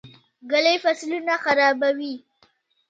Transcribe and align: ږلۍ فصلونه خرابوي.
ږلۍ 0.49 0.75
فصلونه 0.83 1.33
خرابوي. 1.43 2.13